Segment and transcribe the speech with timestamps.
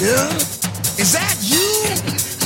[0.00, 0.30] Yeah?
[0.94, 1.58] Is that you?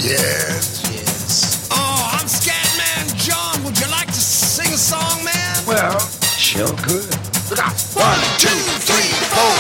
[0.01, 1.69] Yes, yes.
[1.71, 3.63] Oh, I'm Scatman John.
[3.65, 5.57] Would you like to sing a song, man?
[5.67, 6.01] Well,
[6.39, 7.05] sure could.
[7.51, 7.77] Look out.
[7.93, 8.49] One, two,
[8.89, 9.52] three, four.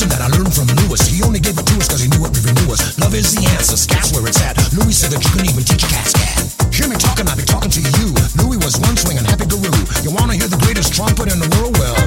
[0.00, 0.96] That I learned from Louis.
[1.12, 2.96] He only gave it to us because he knew it we knew us.
[2.96, 4.56] Love is the answer, scat's where it's at.
[4.72, 6.40] Louis said that you can even teach a cat scat.
[6.72, 8.08] Hear me talking, I be talking to you.
[8.40, 9.68] Louis was one swinging happy guru.
[10.00, 11.76] You wanna hear the greatest trumpet in the world?
[11.76, 12.00] Well,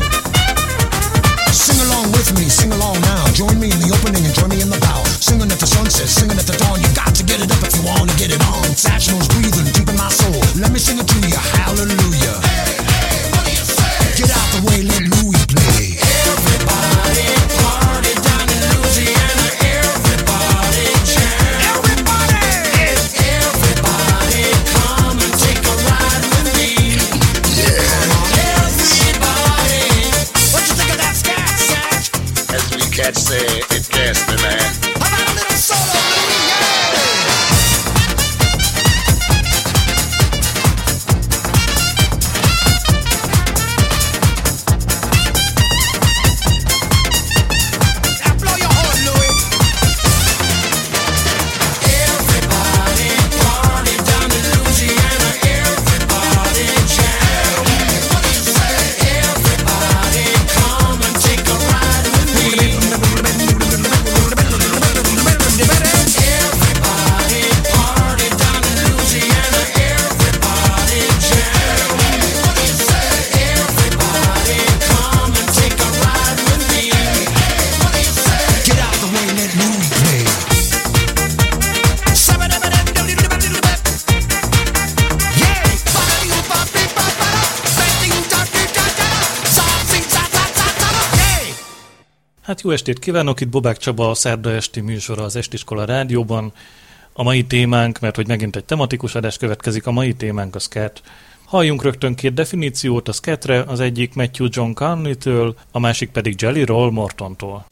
[1.54, 3.30] Sing along with me, sing along now.
[3.38, 5.06] Join me in the opening and join me in the bow.
[5.22, 6.82] Singing at the sunset, singing at the dawn.
[6.82, 8.74] You got to get it up if you want to get it on.
[8.74, 10.42] Satch knows breathing deep in my soul.
[10.58, 12.03] Let me sing it to you, hallelujah.
[92.44, 96.54] Hát jó estét kívánok, itt Bobák Csaba, a szerda esti műsora az Estiskola Rádióban.
[97.14, 101.02] A mai témánk, mert hogy megint egy tematikus adás következik, a mai témánk a scat.
[101.46, 106.64] Halljunk rögtön két definíciót a scatre, az egyik Matthew John Carney-től, a másik pedig Jelly
[106.64, 107.66] Roll Mortontól.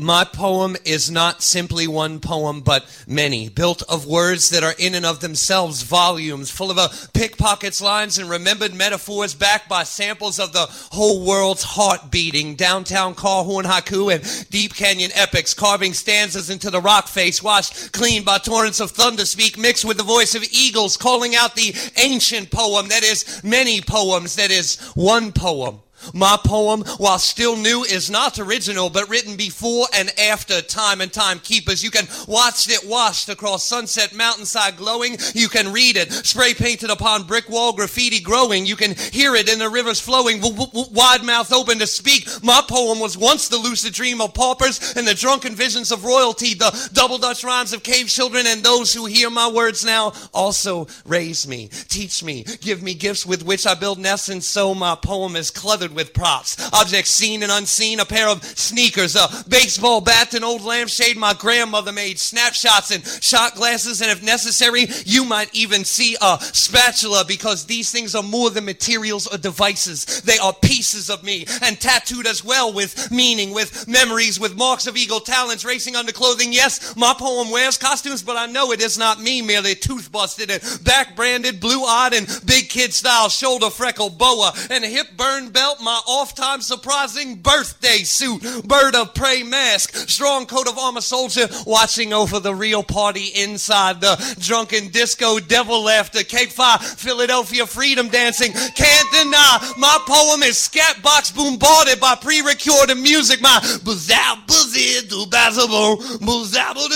[0.00, 4.94] My poem is not simply one poem, but many, built of words that are in
[4.94, 10.38] and of themselves volumes, full of a pickpockets lines and remembered metaphors backed by samples
[10.38, 15.92] of the whole world's heart beating, downtown car horn haiku and deep canyon epics, carving
[15.92, 20.04] stanzas into the rock face, washed clean by torrents of thunder speak, mixed with the
[20.04, 25.32] voice of eagles, calling out the ancient poem that is many poems, that is one
[25.32, 25.80] poem.
[26.14, 31.12] My poem, while still new, is not original, but written before and after time and
[31.12, 31.82] time keepers.
[31.82, 35.16] You can watch it washed across sunset mountainside glowing.
[35.34, 38.66] You can read it spray painted upon brick wall graffiti growing.
[38.66, 42.28] You can hear it in the rivers flowing, w- w- wide mouth open to speak.
[42.42, 46.54] My poem was once the lucid dream of paupers and the drunken visions of royalty,
[46.54, 50.86] the double Dutch rhymes of cave children, and those who hear my words now also
[51.04, 54.94] raise me, teach me, give me gifts with which I build nests, and so my
[54.94, 56.56] poem is cluttered with props.
[56.72, 61.34] Objects seen and unseen, a pair of sneakers, a baseball bat, an old lampshade my
[61.34, 67.24] grandmother made, snapshots and shot glasses, and if necessary, you might even see a spatula
[67.26, 70.22] because these things are more than materials or devices.
[70.22, 74.86] They are pieces of me and tattooed as well with meaning, with memories, with marks
[74.86, 76.52] of eagle talons racing under clothing.
[76.52, 80.50] Yes, my poem wears costumes, but I know it is not me, merely tooth busted
[80.50, 85.50] and back branded, blue eyed and big kid style, shoulder freckle boa and hip burn
[85.50, 91.00] belt, my off time surprising birthday suit, bird of prey mask, strong coat of armor
[91.00, 97.66] soldier, watching over the real party inside the drunken disco, devil laughter, cake fire, Philadelphia
[97.66, 98.52] freedom dancing.
[98.52, 103.40] Can't deny my poem is scat box bombarded by pre-recorded music.
[103.40, 106.88] My buzzow buzzy do bazzable, buzzable.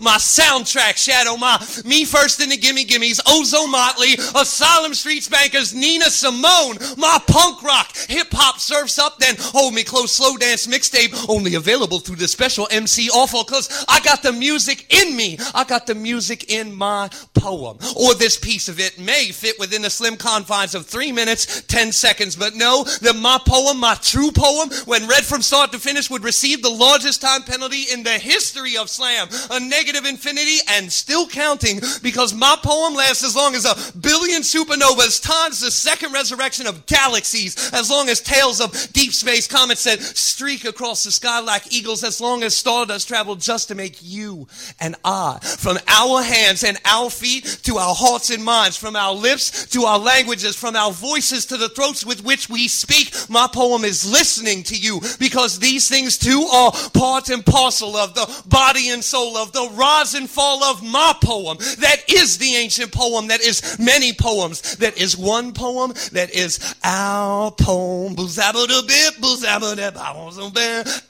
[0.00, 6.06] My soundtrack shadow, my me first in the gimme gimmies, Ozomatli, Asylum Street Spankers, Nina
[6.06, 9.34] Simone, my punk rock, hip hop surfs up, then.
[9.38, 14.00] Hold me close, slow dance mixtape, only available through the special MC awful, cause I
[14.00, 15.38] got the music in me.
[15.54, 17.78] I got the music in my poem.
[17.96, 21.90] Or this piece of it may fit within the slim confines of three minutes, ten
[21.90, 26.10] seconds, but no, that my poem, my true poem, when read from start to finish,
[26.10, 30.92] would receive the largest time penalty in the history of slam, a negative infinity and
[30.92, 36.12] still counting, because my poem lasts as long as a billion supernovas times the second
[36.12, 41.10] resurrection of galaxies, as long as tales of deep space comets that streak across the
[41.10, 44.46] sky like eagles, as long as stardust traveled just to make you
[44.80, 49.14] and I, from our hands and our feet to our hearts and minds, from our
[49.14, 53.14] lips to our languages, from our voices to the throats with which we speak.
[53.28, 58.14] My poem is listening to you because these things too are part and parcel of
[58.14, 61.58] the body and soul of the rise and fall of my poem.
[61.78, 64.76] That is the ancient poem that is many poems.
[64.76, 68.14] That is one poem that is our poem.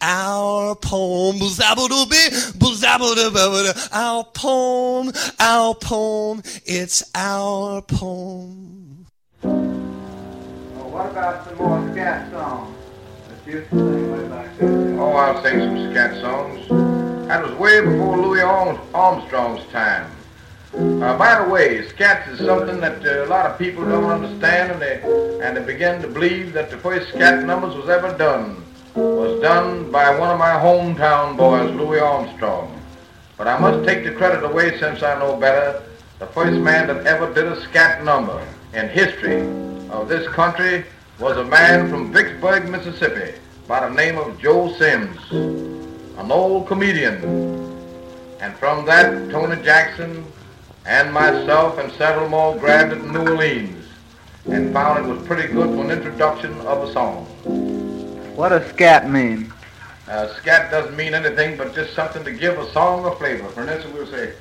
[0.01, 1.37] Our poem.
[3.93, 5.13] Our poem.
[5.39, 6.43] Our poem.
[6.65, 9.07] It's our poem.
[9.43, 12.77] Well, what about some more scat songs
[13.29, 14.99] that you used to sing way?
[14.99, 16.69] Oh, I'll sing some scat songs.
[17.29, 20.11] That was way before Louis Armstrong's time.
[20.75, 24.73] Uh, by the way, scats is something that uh, a lot of people don't understand,
[24.73, 28.63] and they and they begin to believe that the first scat numbers was ever done
[28.95, 32.81] was done by one of my hometown boys, Louis Armstrong.
[33.37, 35.83] But I must take the credit away since I know better.
[36.19, 38.43] The first man that ever did a scat number
[38.73, 39.43] in history
[39.91, 40.85] of this country
[41.19, 47.17] was a man from Vicksburg, Mississippi, by the name of Joe Sims, an old comedian.
[48.41, 50.25] And from that, Tony Jackson
[50.85, 53.87] and myself and several more grabbed it in New Orleans
[54.47, 57.25] and found it was pretty good for an introduction of a song.
[58.35, 59.53] What does scat mean?
[60.09, 63.49] Uh, scat doesn't mean anything but just something to give a song a flavor.
[63.51, 64.35] For instance, we'll say,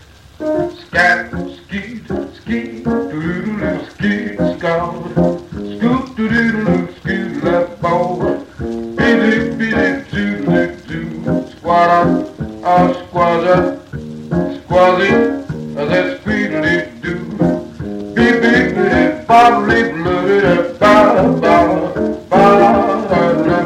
[0.88, 1.32] scat,
[1.66, 5.12] skeet, skeet, doodle skeet, scout,
[5.52, 8.46] scoot, doodle skeet, left ball,
[8.96, 12.34] bitty, bitty, doodle doo, squatter,
[12.64, 13.80] ah, squatter,
[14.66, 15.41] squazzy,
[15.74, 17.20] that's squeedly doo,
[18.16, 20.40] beep, beep, beep, bobbly, bloody,
[20.80, 21.56] ba, ba,
[22.30, 22.42] ba,
[23.10, 23.62] ba,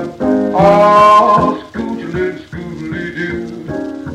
[0.54, 3.36] Oh, ah, scootily, scootily doo.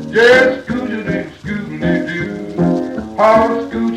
[0.09, 2.55] Yes, scootily, scootily doo.
[2.57, 3.90] Oh, ah, scootily,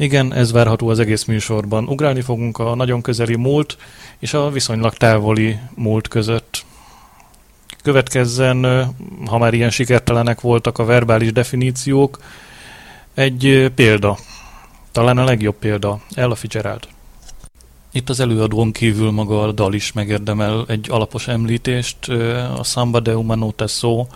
[0.00, 1.88] Igen, ez várható az egész műsorban.
[1.88, 3.76] Ugrálni fogunk a nagyon közeli múlt
[4.18, 6.64] és a viszonylag távoli múlt között.
[7.82, 8.86] Következzen,
[9.26, 12.18] ha már ilyen sikertelenek voltak a verbális definíciók,
[13.14, 14.18] egy példa.
[14.92, 16.00] Talán a legjobb példa.
[16.14, 16.88] Ella Fitzgerald.
[17.92, 22.08] Itt az előadón kívül maga a dal is megérdemel egy alapos említést.
[22.58, 24.06] A Samba de Humano Tesso,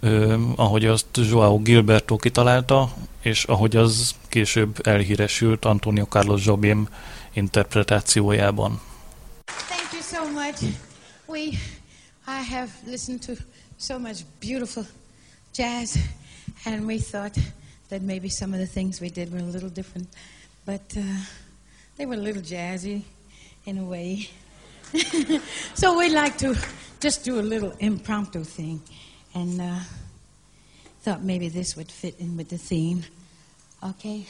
[0.00, 6.88] ö, ahogy azt Joao Gilberto kitalálta, és ahogy az később elhíresült Antonio Carlos Jobim
[7.32, 8.80] interpretációjában.
[9.44, 10.62] Thank you so much.
[11.26, 11.42] We,
[12.26, 13.32] I have listened to
[13.78, 14.86] so much beautiful
[15.54, 15.96] jazz,
[16.64, 17.36] and we thought
[17.88, 20.08] that maybe some of the things we did were a little different,
[20.64, 21.02] but uh,
[21.96, 23.02] they were a little jazzy
[23.64, 24.28] in a way.
[25.74, 26.54] so we'd like to
[27.00, 28.80] just do a little impromptu thing,
[29.36, 29.78] and uh,
[31.02, 33.04] thought maybe this would fit in with the theme.
[33.84, 34.26] Okay?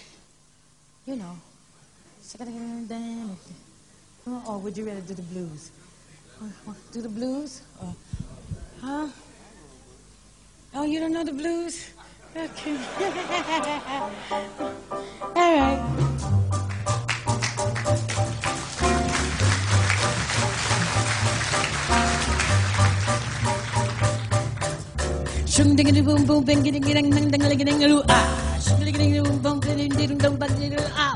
[1.06, 1.38] You know.
[4.48, 5.70] Or would you rather do the blues?
[6.92, 7.62] Do the blues?
[7.80, 7.94] Or,
[8.80, 9.08] huh?
[10.74, 11.90] Oh, you don't know the blues?
[12.36, 12.76] Okay.
[15.34, 15.80] All right.
[25.56, 28.58] Shung ding ding boom boom bing ding ding ding ding ding ding ding ah.
[28.60, 31.14] Shung ding ding boom boom ding ding ding ding bang ding ah.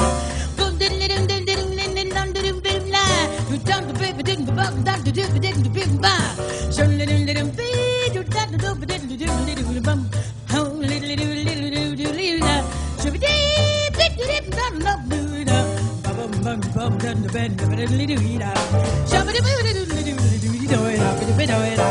[0.56, 3.02] Boom ding ding ding ding ding ding ding ding ding ding la.
[3.50, 6.14] You done the baby ding the bum done the ding ding the bing ba.
[6.72, 7.68] Shung ding ding ding be
[8.14, 10.08] you done the ding ding ding ding ding bum.
[10.48, 12.64] How little little little little little la.
[13.02, 15.58] Shung ding ding ding ding love do da.
[16.16, 18.54] Bum bum bum done the bend the little little la.
[19.04, 21.90] Shung ding ding ding ding ding ding ding ding la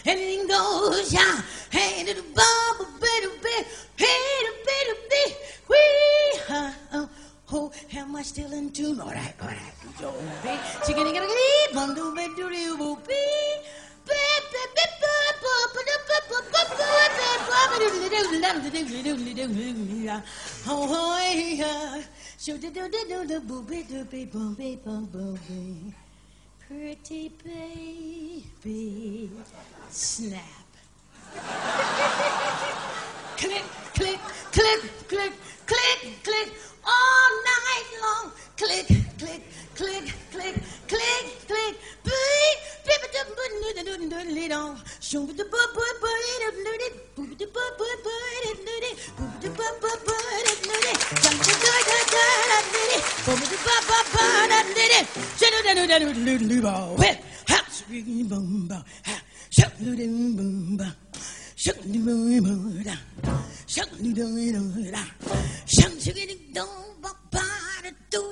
[0.06, 1.40] Anything goes, yeah.
[1.70, 4.52] Hey, to the bubble, doo, bit, hey, to
[4.86, 7.08] doo, bit, wee, ha, oh,
[7.52, 9.00] oh, am I still in tune?
[9.00, 10.50] All right, all right, don't be
[10.86, 11.28] chicken, chicken,
[20.66, 22.02] Oh, yeah.
[22.38, 25.94] Shoo do do do do do booby dooby booby bum booby.
[26.66, 29.30] Pretty baby.
[29.90, 30.40] Snap.
[33.36, 34.20] click, click,
[34.52, 35.32] click, click,
[35.66, 36.52] click, click.
[36.84, 38.32] All night long.
[38.56, 38.86] Click,
[39.18, 39.42] click,
[39.74, 40.54] click, click
[40.88, 41.74] click, click,
[42.04, 44.76] beep, beep, beep, beep, beep, beep, beep, beep, beep, dong.
[45.00, 49.40] Shoom, beep, beep, beep, beep, beep, beep, beep, boop, beep, beep, beep, beep, beep, beep,
[49.40, 52.58] beep, boop, beep, beep, beep, beep, beep, beep, beep, dum, da, da, da, da, da,
[52.72, 55.06] beep, beep, boop, beep, beep, beep, da, beep, beep,
[55.38, 57.16] shoo, da, da, da, da, da, da, da, well,
[57.48, 59.16] ha, shoo, boom, boom, ha,
[59.50, 60.92] shoo, boom, boom, boom.
[61.56, 62.94] Shut the door, da.
[63.66, 65.00] Shut the door, da.
[65.66, 66.62] Shut the door, ah ga ding shake it get
[67.88, 68.24] a do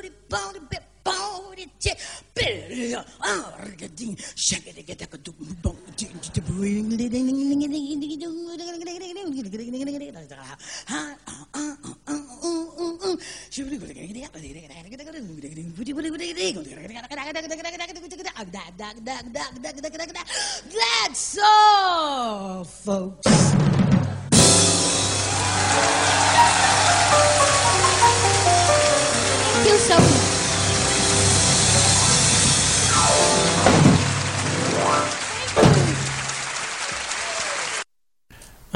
[1.05, 1.93] bo di di
[20.73, 23.22] that's all, folks.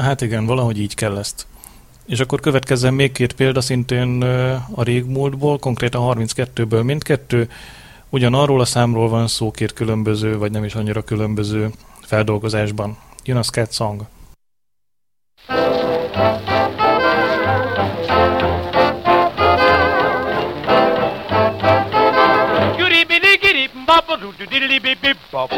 [0.07, 1.47] Hát igen, valahogy így kell ezt.
[2.05, 4.21] És akkor következzen még két példa szintén
[4.75, 7.49] a régmúltból, konkrétan 32-ből mindkettő.
[8.09, 11.71] Ugyanarról a számról van szó két különböző, vagy nem is annyira különböző
[12.01, 12.97] feldolgozásban.
[13.23, 14.05] Jön a Scat Song.
[25.31, 25.51] Bop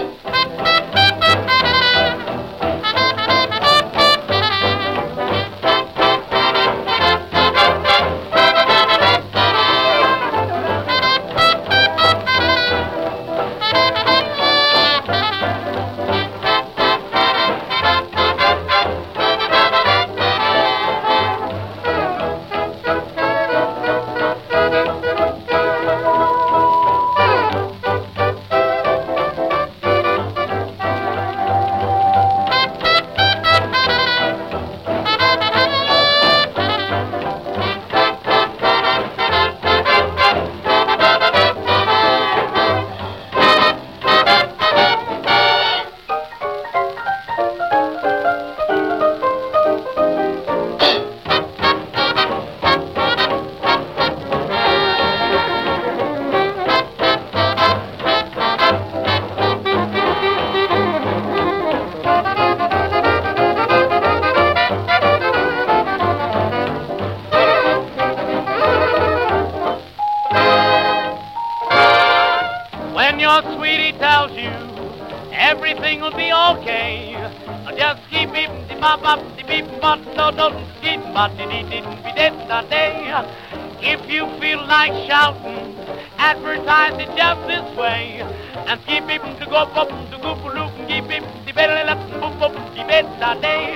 [83.81, 85.75] If you feel like shouting,
[86.18, 88.22] advertise it just this way,
[88.68, 91.98] and keep beep to go up to go loop and keep beep de better up
[92.22, 93.74] boop boop da day.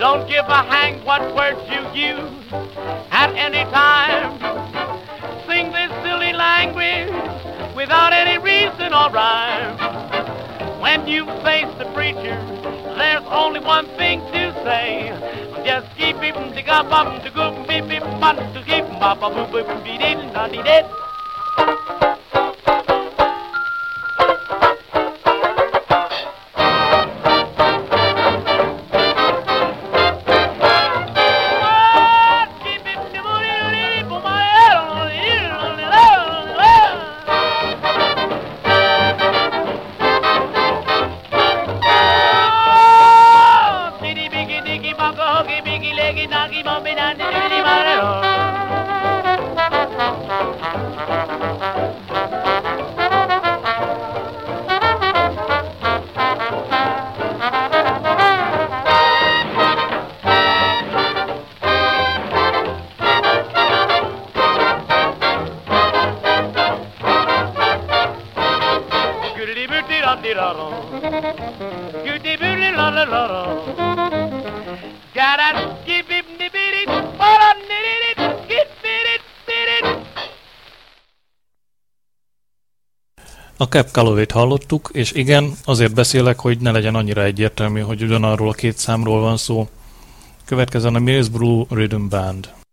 [0.00, 2.52] Don't give a hang what words you use
[3.12, 4.40] at any time.
[5.46, 7.12] Sing this silly language
[7.76, 9.78] without any reason or rhyme.
[10.80, 12.38] When you face the preacher,
[12.96, 15.45] there's only one thing to say.
[15.66, 19.34] Just keep him to go bum to go beep beep bum to keep bum bum
[19.34, 19.96] boop boop beep
[69.46, 70.68] Gülli bülli la di la ro.
[72.04, 73.42] Gülli bülli la la la ro.
[75.14, 75.56] Garan
[75.86, 79.86] gibib nibirit, baran nibirit, gibirit birit.
[83.56, 88.48] A Cap Calloway-t hallottuk, és igen, azért beszélek, hogy ne legyen annyira egyértelmű, hogy ugyanarról
[88.48, 89.68] a két számról van szó.
[90.44, 92.65] Következzen a Mills Brew Rhythm Band.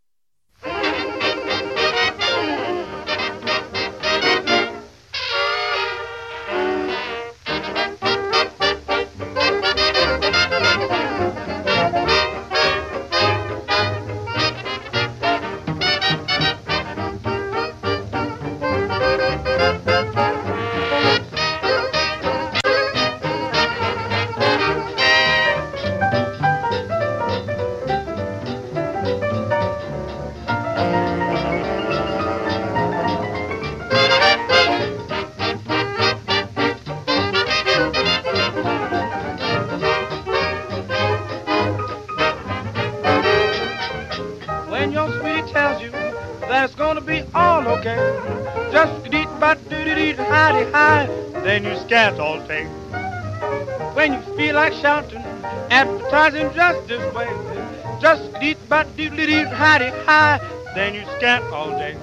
[57.14, 57.98] Just this way.
[58.00, 60.38] Just deet but doo doo dee hidey high,
[60.74, 61.96] then you scat all day.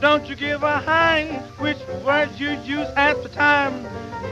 [0.00, 3.86] Don't you give a hang which words you use at the time.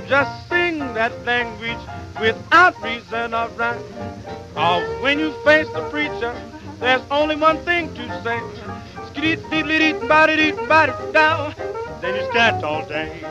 [0.07, 1.79] Just sing that language
[2.21, 3.83] without reason or rhyme.
[4.57, 6.35] Or when you face the preacher,
[6.79, 8.41] there's only one thing to say.
[9.09, 11.55] Skidit diddly body dee body down.
[12.01, 13.25] Then you scat all day.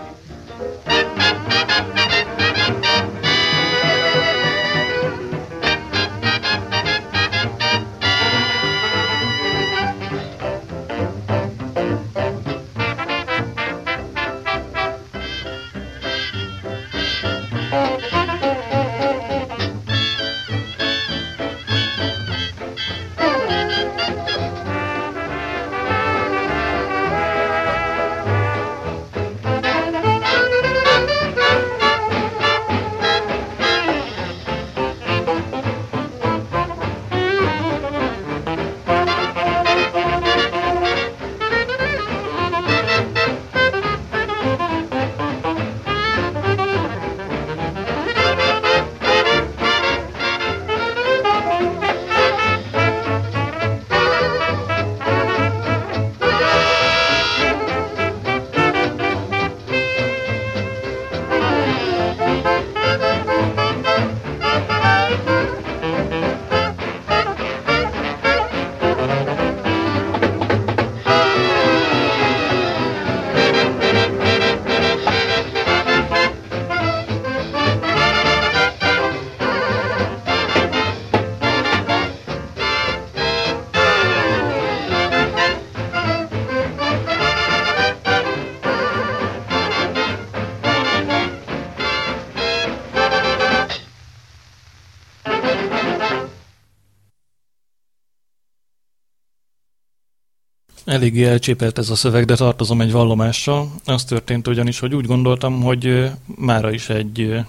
[100.96, 103.72] Eléggé elcsépelt ez a szöveg, de tartozom egy vallomással.
[103.86, 107.40] Az történt ugyanis, hogy úgy gondoltam, hogy mára is egy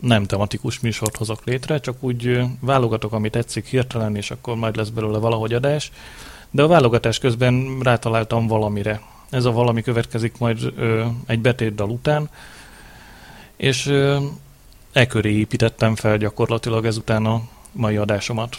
[0.00, 4.88] nem tematikus műsort hozok létre, csak úgy válogatok, amit tetszik hirtelen, és akkor majd lesz
[4.88, 5.90] belőle valahogy adás.
[6.50, 9.00] De a válogatás közben rátaláltam valamire.
[9.30, 12.28] Ez a valami következik majd ö, egy betétdal után,
[13.56, 14.24] és ö,
[14.92, 18.56] e köré építettem fel gyakorlatilag ezután a mai adásomat.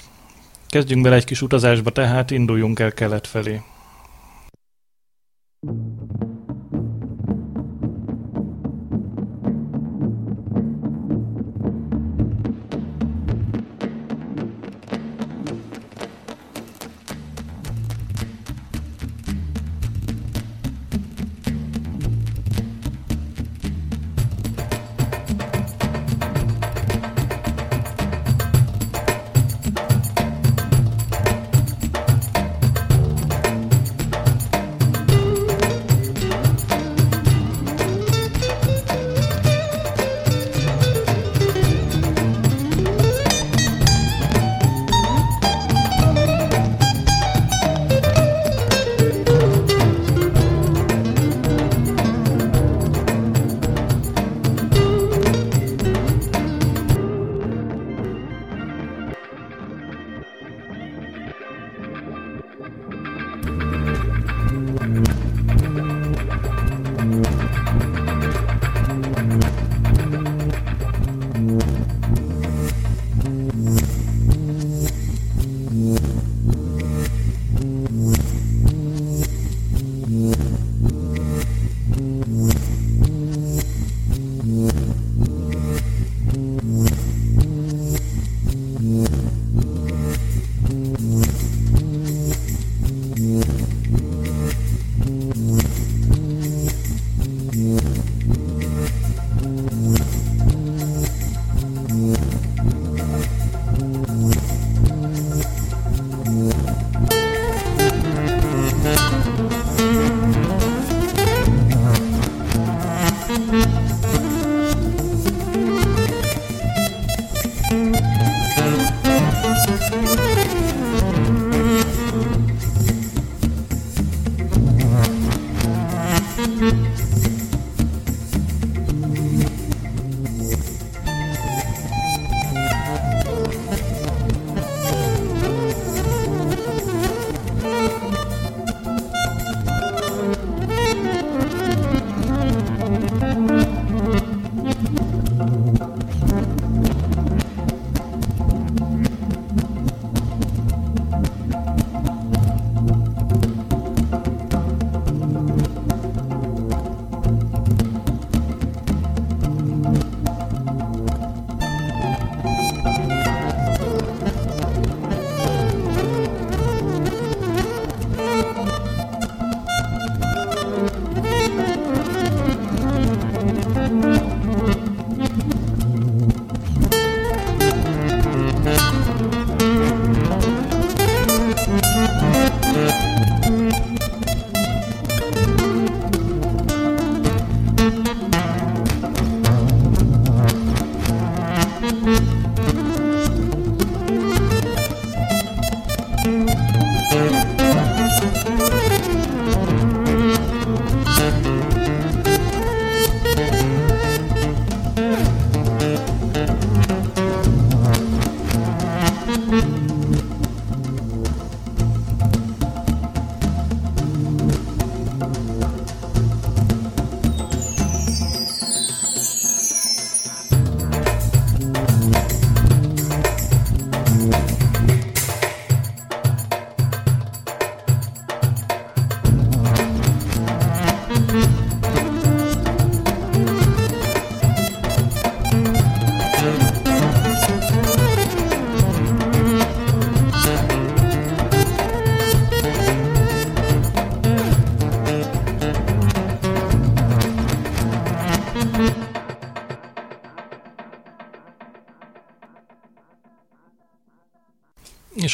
[0.68, 3.62] Kezdjünk bele egy kis utazásba, tehát induljunk el kelet felé.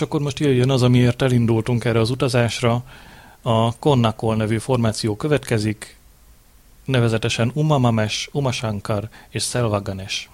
[0.02, 2.84] akkor most jöjjön az, amiért elindultunk erre az utazásra.
[3.42, 5.98] A Konnakol nevű formáció következik,
[6.86, 10.30] nevezetesen Umamames, Umasankar és Selvaganes.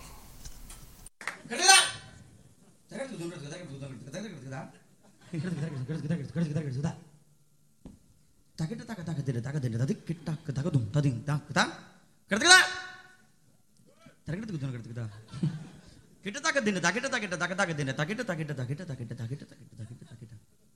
[16.27, 20.33] கிட்டத்தக்க தின்னு தகிட்ட கிட்ட தக்க தக்க தின்னு தகிட்ட தகிட்ட தகிட்ட தகிட்ட தகிட்ட தகிட்ட தகிட்ட தகிட்ட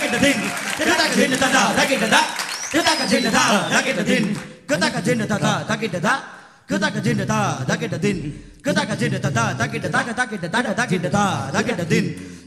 [0.00, 0.16] Good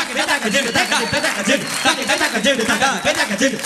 [0.00, 0.09] Tak
[3.40, 3.58] 出る。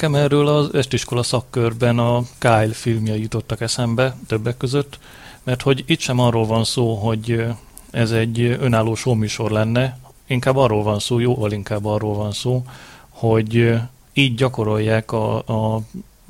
[0.00, 4.98] Nekem erről az estiskola szakkörben a Kyle filmje jutottak eszembe többek között,
[5.42, 7.44] mert hogy itt sem arról van szó, hogy
[7.90, 12.64] ez egy önálló showműsor lenne, inkább arról van szó, jóval inkább arról van szó,
[13.08, 13.74] hogy
[14.12, 15.80] így gyakorolják a, a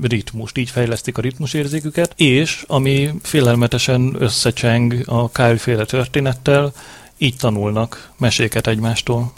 [0.03, 6.73] ritmust, így fejlesztik a ritmus ritmusérzéküket, és ami félelmetesen összecseng a Kyle-féle történettel,
[7.19, 9.33] így tanulnak meséket egymástól.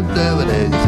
[0.00, 0.79] duvets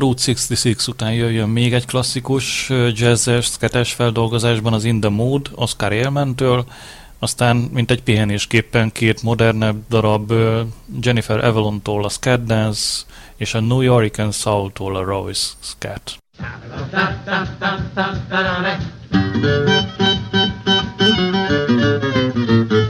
[0.00, 5.92] Route 66 után jöjjön még egy klasszikus jazzes, sketes feldolgozásban az In the Mood, Oscar
[5.92, 6.64] Élmentől,
[7.18, 10.32] aztán, mint egy pihenésképpen két modernebb darab
[11.00, 13.02] Jennifer Avalon-tól a Scat Dance,
[13.36, 16.16] és a New York Soul-tól a Royce Scat.
[22.70, 22.89] Da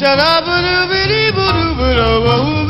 [0.00, 2.69] Shabba-ba-doo-ba-dee-ba-doo-ba-doo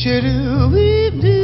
[0.00, 1.43] Shadoo-wee-doo-wee.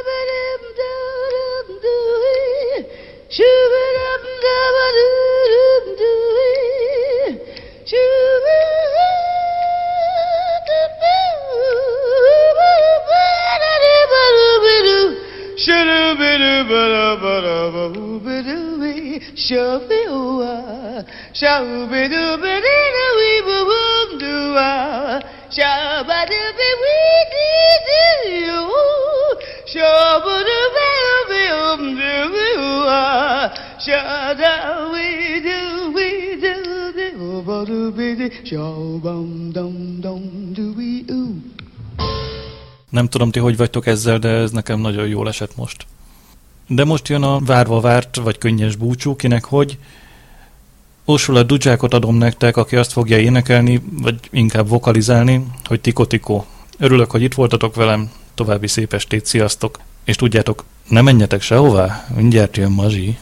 [42.91, 45.87] Nem tudom ti, hogy vagytok ezzel, de ez nekem nagyon jól esett most.
[46.73, 49.79] De most jön a várva várt, vagy könnyes búcsú, kinek hogy.
[51.05, 56.45] Ursula Dudzsákot adom nektek, aki azt fogja énekelni, vagy inkább vokalizálni, hogy Tiko-Tiko.
[56.79, 59.79] Örülök, hogy itt voltatok velem, további szép estét, sziasztok!
[60.05, 63.19] És tudjátok, ne menjetek sehová, mindjárt jön Mazsi.